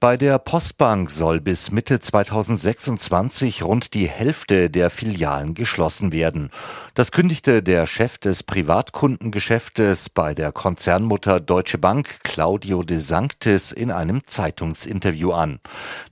Bei 0.00 0.16
der 0.16 0.38
Postbank 0.38 1.10
soll 1.10 1.40
bis 1.40 1.72
Mitte 1.72 1.98
2026 1.98 3.64
rund 3.64 3.94
die 3.94 4.08
Hälfte 4.08 4.70
der 4.70 4.90
Filialen 4.90 5.54
geschlossen 5.54 6.12
werden. 6.12 6.50
Das 6.94 7.10
kündigte 7.10 7.64
der 7.64 7.84
Chef 7.88 8.16
des 8.16 8.44
Privatkundengeschäftes 8.44 10.08
bei 10.08 10.34
der 10.34 10.52
Konzernmutter 10.52 11.40
Deutsche 11.40 11.78
Bank, 11.78 12.22
Claudio 12.22 12.84
de 12.84 12.98
Sanctis, 12.98 13.72
in 13.72 13.90
einem 13.90 14.22
Zeitungsinterview 14.24 15.32
an. 15.32 15.58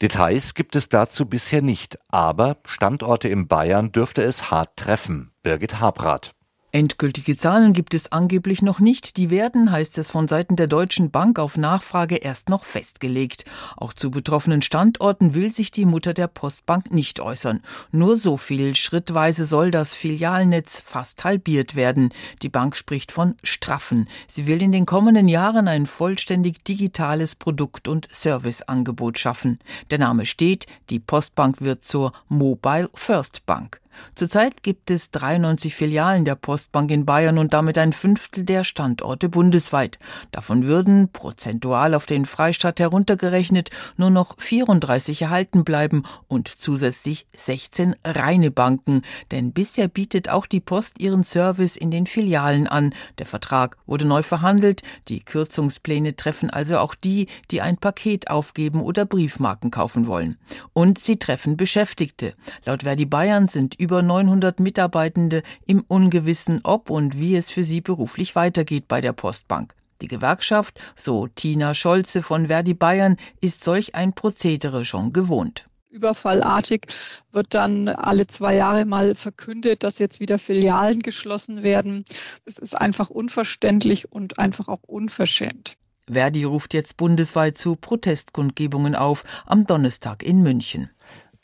Details 0.00 0.54
gibt 0.54 0.76
es 0.76 0.88
dazu 0.88 1.26
bisher 1.26 1.60
nicht, 1.60 1.98
aber 2.10 2.56
Standorte 2.66 3.28
in 3.28 3.48
Bayern 3.48 3.92
dürfte 3.92 4.22
es 4.22 4.50
hart 4.50 4.78
treffen. 4.78 5.30
Birgit 5.42 5.78
Habrath. 5.80 6.33
Endgültige 6.74 7.36
Zahlen 7.36 7.72
gibt 7.72 7.94
es 7.94 8.10
angeblich 8.10 8.60
noch 8.60 8.80
nicht. 8.80 9.16
Die 9.16 9.30
werden, 9.30 9.70
heißt 9.70 9.96
es 9.98 10.10
von 10.10 10.26
Seiten 10.26 10.56
der 10.56 10.66
Deutschen 10.66 11.12
Bank 11.12 11.38
auf 11.38 11.56
Nachfrage 11.56 12.16
erst 12.16 12.48
noch 12.48 12.64
festgelegt. 12.64 13.44
Auch 13.76 13.92
zu 13.92 14.10
betroffenen 14.10 14.60
Standorten 14.60 15.34
will 15.34 15.52
sich 15.52 15.70
die 15.70 15.84
Mutter 15.84 16.14
der 16.14 16.26
Postbank 16.26 16.90
nicht 16.90 17.20
äußern. 17.20 17.60
Nur 17.92 18.16
so 18.16 18.36
viel 18.36 18.74
schrittweise 18.74 19.44
soll 19.44 19.70
das 19.70 19.94
Filialnetz 19.94 20.82
fast 20.84 21.22
halbiert 21.22 21.76
werden. 21.76 22.12
Die 22.42 22.48
Bank 22.48 22.74
spricht 22.74 23.12
von 23.12 23.36
straffen. 23.44 24.08
Sie 24.26 24.48
will 24.48 24.60
in 24.60 24.72
den 24.72 24.84
kommenden 24.84 25.28
Jahren 25.28 25.68
ein 25.68 25.86
vollständig 25.86 26.64
digitales 26.64 27.36
Produkt- 27.36 27.86
und 27.86 28.08
Serviceangebot 28.10 29.16
schaffen. 29.16 29.60
Der 29.92 30.00
Name 30.00 30.26
steht, 30.26 30.66
die 30.90 30.98
Postbank 30.98 31.60
wird 31.60 31.84
zur 31.84 32.12
Mobile 32.28 32.90
First 32.94 33.46
Bank. 33.46 33.80
Zurzeit 34.14 34.62
gibt 34.62 34.90
es 34.90 35.10
93 35.10 35.74
Filialen 35.74 36.24
der 36.24 36.34
Postbank 36.34 36.90
in 36.90 37.04
Bayern 37.04 37.38
und 37.38 37.52
damit 37.52 37.78
ein 37.78 37.92
Fünftel 37.92 38.44
der 38.44 38.64
Standorte 38.64 39.28
bundesweit. 39.28 39.98
Davon 40.32 40.64
würden, 40.64 41.08
prozentual 41.12 41.94
auf 41.94 42.06
den 42.06 42.26
Freistaat 42.26 42.80
heruntergerechnet, 42.80 43.70
nur 43.96 44.10
noch 44.10 44.34
34 44.38 45.22
erhalten 45.22 45.64
bleiben 45.64 46.04
und 46.28 46.48
zusätzlich 46.48 47.26
16 47.36 47.96
reine 48.04 48.50
Banken. 48.50 49.02
Denn 49.30 49.52
bisher 49.52 49.88
bietet 49.88 50.28
auch 50.28 50.46
die 50.46 50.60
Post 50.60 51.00
ihren 51.00 51.24
Service 51.24 51.76
in 51.76 51.90
den 51.90 52.06
Filialen 52.06 52.66
an. 52.66 52.94
Der 53.18 53.26
Vertrag 53.26 53.76
wurde 53.86 54.06
neu 54.06 54.22
verhandelt. 54.22 54.82
Die 55.08 55.20
Kürzungspläne 55.20 56.16
treffen 56.16 56.50
also 56.50 56.78
auch 56.78 56.94
die, 56.94 57.26
die 57.50 57.60
ein 57.60 57.76
Paket 57.76 58.30
aufgeben 58.30 58.80
oder 58.80 59.04
Briefmarken 59.04 59.70
kaufen 59.70 60.06
wollen. 60.06 60.36
Und 60.72 60.98
sie 60.98 61.18
treffen 61.18 61.56
Beschäftigte. 61.56 62.34
Laut 62.64 62.82
Verdi 62.82 63.04
Bayern 63.04 63.48
sind 63.48 63.78
über 63.84 64.00
900 64.00 64.60
Mitarbeitende 64.60 65.42
im 65.66 65.84
Ungewissen, 65.86 66.60
ob 66.64 66.88
und 66.88 67.18
wie 67.18 67.36
es 67.36 67.50
für 67.50 67.64
sie 67.64 67.82
beruflich 67.82 68.34
weitergeht 68.34 68.88
bei 68.88 69.02
der 69.02 69.12
Postbank. 69.12 69.74
Die 70.00 70.08
Gewerkschaft, 70.08 70.80
so 70.96 71.28
Tina 71.28 71.74
Scholze 71.74 72.22
von 72.22 72.46
Verdi 72.46 72.72
Bayern, 72.72 73.18
ist 73.42 73.62
solch 73.62 73.94
ein 73.94 74.14
Prozedere 74.14 74.86
schon 74.86 75.12
gewohnt. 75.12 75.68
Überfallartig 75.90 76.86
wird 77.30 77.52
dann 77.54 77.88
alle 77.88 78.26
zwei 78.26 78.56
Jahre 78.56 78.86
mal 78.86 79.14
verkündet, 79.14 79.82
dass 79.82 79.98
jetzt 79.98 80.18
wieder 80.18 80.38
Filialen 80.38 81.00
geschlossen 81.00 81.62
werden. 81.62 82.04
Das 82.46 82.58
ist 82.58 82.74
einfach 82.74 83.10
unverständlich 83.10 84.10
und 84.10 84.38
einfach 84.38 84.68
auch 84.68 84.82
unverschämt. 84.82 85.76
Verdi 86.10 86.44
ruft 86.44 86.74
jetzt 86.74 86.96
bundesweit 86.96 87.58
zu 87.58 87.76
Protestkundgebungen 87.76 88.94
auf 88.94 89.24
am 89.46 89.66
Donnerstag 89.66 90.22
in 90.22 90.42
München. 90.42 90.90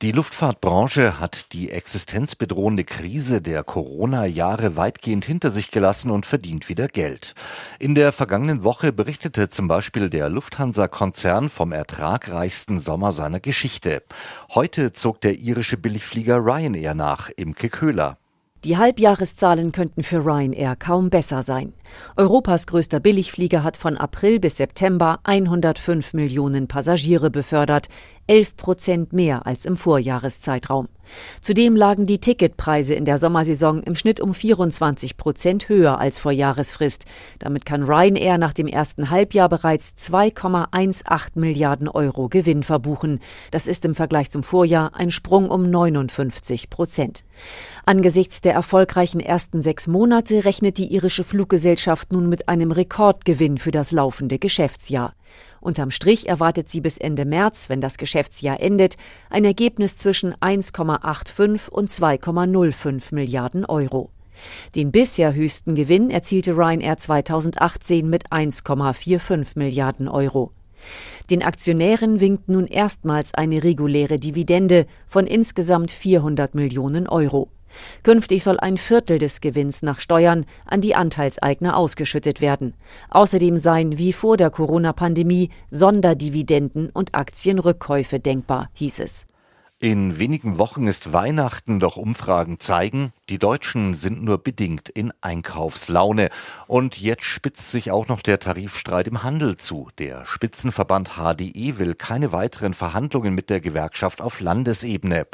Die 0.02 0.12
Luftfahrtbranche 0.12 1.20
hat 1.20 1.52
die 1.52 1.70
existenzbedrohende 1.70 2.84
Krise 2.84 3.42
der 3.42 3.62
Corona-Jahre 3.62 4.74
weitgehend 4.74 5.26
hinter 5.26 5.50
sich 5.50 5.70
gelassen 5.70 6.10
und 6.10 6.24
verdient 6.24 6.70
wieder 6.70 6.88
Geld. 6.88 7.34
In 7.78 7.94
der 7.94 8.10
vergangenen 8.10 8.64
Woche 8.64 8.94
berichtete 8.94 9.50
zum 9.50 9.68
Beispiel 9.68 10.08
der 10.08 10.30
Lufthansa-Konzern 10.30 11.50
vom 11.50 11.72
ertragreichsten 11.72 12.78
Sommer 12.78 13.12
seiner 13.12 13.40
Geschichte. 13.40 14.02
Heute 14.54 14.92
zog 14.92 15.20
der 15.20 15.38
irische 15.38 15.76
Billigflieger 15.76 16.38
Ryanair 16.38 16.94
nach, 16.94 17.28
Imke 17.36 17.68
Köhler. 17.68 18.16
Die 18.64 18.76
Halbjahreszahlen 18.76 19.72
könnten 19.72 20.02
für 20.02 20.18
Ryanair 20.18 20.76
kaum 20.76 21.08
besser 21.08 21.42
sein. 21.42 21.72
Europas 22.16 22.66
größter 22.66 23.00
Billigflieger 23.00 23.64
hat 23.64 23.78
von 23.78 23.96
April 23.96 24.38
bis 24.38 24.58
September 24.58 25.18
105 25.24 26.12
Millionen 26.12 26.68
Passagiere 26.68 27.30
befördert, 27.30 27.88
11 28.30 28.56
Prozent 28.56 29.12
mehr 29.12 29.44
als 29.44 29.64
im 29.64 29.76
Vorjahreszeitraum. 29.76 30.86
Zudem 31.40 31.74
lagen 31.74 32.06
die 32.06 32.20
Ticketpreise 32.20 32.94
in 32.94 33.04
der 33.04 33.18
Sommersaison 33.18 33.82
im 33.82 33.96
Schnitt 33.96 34.20
um 34.20 34.32
24 34.32 35.16
Prozent 35.16 35.68
höher 35.68 35.98
als 35.98 36.18
vor 36.18 36.30
Jahresfrist. 36.30 37.06
Damit 37.40 37.66
kann 37.66 37.82
Ryanair 37.82 38.38
nach 38.38 38.52
dem 38.52 38.68
ersten 38.68 39.10
Halbjahr 39.10 39.48
bereits 39.48 39.94
2,18 39.98 41.40
Milliarden 41.40 41.88
Euro 41.88 42.28
Gewinn 42.28 42.62
verbuchen. 42.62 43.18
Das 43.50 43.66
ist 43.66 43.84
im 43.84 43.96
Vergleich 43.96 44.30
zum 44.30 44.44
Vorjahr 44.44 44.94
ein 44.94 45.10
Sprung 45.10 45.50
um 45.50 45.62
59 45.62 46.70
Prozent. 46.70 47.24
Angesichts 47.84 48.40
der 48.40 48.54
erfolgreichen 48.54 49.20
ersten 49.20 49.62
sechs 49.62 49.88
Monate 49.88 50.44
rechnet 50.44 50.78
die 50.78 50.92
irische 50.94 51.24
Fluggesellschaft 51.24 52.12
nun 52.12 52.28
mit 52.28 52.48
einem 52.48 52.70
Rekordgewinn 52.70 53.58
für 53.58 53.72
das 53.72 53.90
laufende 53.90 54.38
Geschäftsjahr. 54.38 55.14
Unterm 55.60 55.90
Strich 55.90 56.28
erwartet 56.28 56.68
sie 56.68 56.80
bis 56.80 56.96
Ende 56.96 57.24
März, 57.24 57.68
wenn 57.68 57.80
das 57.80 57.98
Geschäftsjahr 58.20 58.60
endet, 58.60 58.96
ein 59.30 59.46
Ergebnis 59.46 59.96
zwischen 59.96 60.34
1,85 60.34 61.70
und 61.70 61.88
2,05 61.88 63.14
Milliarden 63.14 63.64
Euro. 63.64 64.10
Den 64.74 64.92
bisher 64.92 65.34
höchsten 65.34 65.74
Gewinn 65.74 66.10
erzielte 66.10 66.52
Ryanair 66.52 66.98
2018 66.98 68.08
mit 68.08 68.30
1,45 68.30 69.52
Milliarden 69.54 70.08
Euro. 70.08 70.52
Den 71.30 71.42
Aktionären 71.42 72.20
winkt 72.20 72.48
nun 72.48 72.66
erstmals 72.66 73.34
eine 73.34 73.62
reguläre 73.62 74.16
Dividende 74.16 74.86
von 75.06 75.26
insgesamt 75.26 75.90
400 75.90 76.54
Millionen 76.54 77.06
Euro. 77.06 77.48
Künftig 78.02 78.42
soll 78.42 78.58
ein 78.58 78.76
Viertel 78.76 79.18
des 79.18 79.40
Gewinns 79.40 79.82
nach 79.82 80.00
Steuern 80.00 80.44
an 80.64 80.80
die 80.80 80.94
Anteilseigner 80.94 81.76
ausgeschüttet 81.76 82.40
werden. 82.40 82.74
Außerdem 83.10 83.58
seien 83.58 83.98
wie 83.98 84.12
vor 84.12 84.36
der 84.36 84.50
Corona-Pandemie 84.50 85.50
Sonderdividenden 85.70 86.90
und 86.90 87.14
Aktienrückkäufe 87.14 88.18
denkbar, 88.18 88.70
hieß 88.74 89.00
es. 89.00 89.29
In 89.82 90.18
wenigen 90.18 90.58
Wochen 90.58 90.86
ist 90.86 91.14
Weihnachten, 91.14 91.80
doch 91.80 91.96
Umfragen 91.96 92.60
zeigen, 92.60 93.14
die 93.30 93.38
Deutschen 93.38 93.94
sind 93.94 94.22
nur 94.22 94.36
bedingt 94.36 94.90
in 94.90 95.10
Einkaufslaune. 95.22 96.28
Und 96.66 97.00
jetzt 97.00 97.24
spitzt 97.24 97.70
sich 97.70 97.90
auch 97.90 98.06
noch 98.06 98.20
der 98.20 98.38
Tarifstreit 98.38 99.08
im 99.08 99.22
Handel 99.22 99.56
zu. 99.56 99.88
Der 99.96 100.26
Spitzenverband 100.26 101.12
HDE 101.16 101.78
will 101.78 101.94
keine 101.94 102.30
weiteren 102.30 102.74
Verhandlungen 102.74 103.34
mit 103.34 103.48
der 103.48 103.62
Gewerkschaft 103.62 104.20
auf 104.20 104.42
Landesebene. 104.42 105.26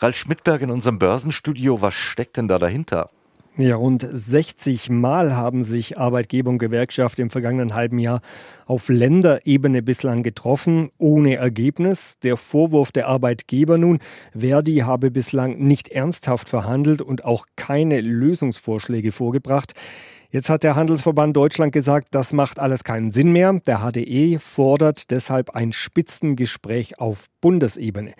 Ralf 0.00 0.16
Schmidberg 0.16 0.62
in 0.62 0.72
unserem 0.72 0.98
Börsenstudio, 0.98 1.80
was 1.80 1.94
steckt 1.94 2.36
denn 2.36 2.48
da 2.48 2.58
dahinter? 2.58 3.08
Ja, 3.56 3.76
rund 3.76 4.04
60 4.12 4.90
Mal 4.90 5.36
haben 5.36 5.62
sich 5.62 5.96
Arbeitgeber 5.96 6.50
und 6.50 6.58
Gewerkschaft 6.58 7.20
im 7.20 7.30
vergangenen 7.30 7.72
halben 7.72 8.00
Jahr 8.00 8.20
auf 8.66 8.88
Länderebene 8.88 9.80
bislang 9.80 10.24
getroffen, 10.24 10.90
ohne 10.98 11.36
Ergebnis. 11.36 12.18
Der 12.24 12.36
Vorwurf 12.36 12.90
der 12.90 13.06
Arbeitgeber 13.06 13.78
nun, 13.78 14.00
Verdi 14.36 14.78
habe 14.78 15.12
bislang 15.12 15.56
nicht 15.58 15.86
ernsthaft 15.86 16.48
verhandelt 16.48 17.00
und 17.00 17.24
auch 17.24 17.46
keine 17.54 18.00
Lösungsvorschläge 18.00 19.12
vorgebracht. 19.12 19.74
Jetzt 20.34 20.50
hat 20.50 20.64
der 20.64 20.74
Handelsverband 20.74 21.36
Deutschland 21.36 21.72
gesagt, 21.72 22.08
das 22.10 22.32
macht 22.32 22.58
alles 22.58 22.82
keinen 22.82 23.12
Sinn 23.12 23.30
mehr. 23.30 23.52
Der 23.68 23.88
HDE 23.88 24.40
fordert 24.40 25.12
deshalb 25.12 25.50
ein 25.50 25.72
Spitzengespräch 25.72 26.98
auf 26.98 27.28
Bundesebene. 27.40 28.14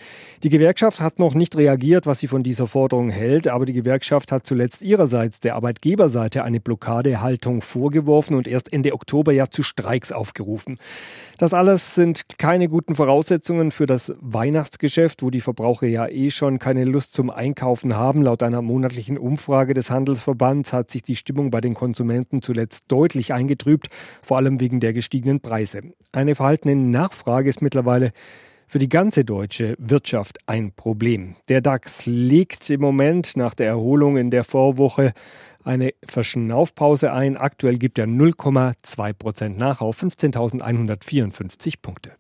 Die 0.45 0.49
Gewerkschaft 0.49 1.01
hat 1.01 1.19
noch 1.19 1.35
nicht 1.35 1.57
reagiert, 1.57 2.07
was 2.07 2.21
sie 2.21 2.29
von 2.29 2.45
dieser 2.45 2.69
Forderung 2.69 3.11
hält, 3.11 3.49
aber 3.49 3.65
die 3.65 3.73
Gewerkschaft 3.73 4.31
hat 4.31 4.47
zuletzt 4.47 4.83
ihrerseits 4.83 5.41
der 5.41 5.57
Arbeitgeberseite 5.57 6.45
eine 6.45 6.61
Blockadehaltung 6.61 7.63
vorgeworfen 7.63 8.37
und 8.37 8.47
erst 8.47 8.73
Ende 8.73 8.93
Oktober 8.93 9.33
ja 9.33 9.49
zu 9.49 9.63
Streiks 9.63 10.13
aufgerufen. 10.13 10.79
Das 11.39 11.53
alles 11.53 11.95
sind 11.95 12.39
keine 12.39 12.69
guten 12.69 12.95
Voraussetzungen 12.95 13.71
für 13.71 13.87
das 13.87 14.15
Weihnachtsgeschäft, 14.21 15.23
wo 15.23 15.31
die 15.31 15.41
Verbraucher 15.41 15.87
ja 15.89 16.07
eh 16.07 16.31
schon 16.31 16.59
keine 16.59 16.85
Lust 16.85 17.15
zum 17.15 17.31
Einkaufen 17.31 17.97
haben. 17.97 18.23
Laut 18.23 18.43
einer 18.43 18.63
monatlichen 18.63 19.19
Umfrage 19.19 19.75
des 19.75 19.91
Handelsverbands 19.91 20.73
hat 20.73 20.91
sich 20.91 21.03
die 21.03 21.17
Stimmung 21.17 21.51
bei 21.51 21.63
den 21.63 21.75
Konsumenten 22.05 22.43
zuletzt 22.43 22.85
deutlich 22.89 23.33
eingetrübt, 23.33 23.89
vor 24.23 24.37
allem 24.37 24.61
wegen 24.61 24.79
der 24.79 24.93
gestiegenen 24.93 25.41
Preise. 25.41 25.81
Eine 26.13 26.35
verhaltene 26.35 26.77
Nachfrage 26.77 27.49
ist 27.49 27.63
mittlerweile 27.63 28.13
für 28.67 28.79
die 28.79 28.91
ganze 28.91 29.25
deutsche 29.25 29.75
Wirtschaft 29.79 30.39
ein 30.47 30.73
Problem. 30.73 31.37
Der 31.49 31.63
DAX 31.63 32.05
legt 32.05 32.69
im 32.69 32.83
Moment 32.83 33.37
nach 33.37 33.55
der 33.55 33.69
Erholung 33.69 34.19
in 34.19 34.31
der 34.31 34.45
Vorwoche 34.45 35.13
eine 35.65 35.95
Verschnaufpause 36.07 37.13
ein. 37.13 37.39
Aktuell 37.39 37.79
gibt 37.79 37.99
er 37.99 38.07
0,2 38.07 39.13
Prozent 39.15 39.59
nach 39.59 39.81
auf 39.81 40.03
15.154 40.03 41.75
Punkte. 41.81 42.13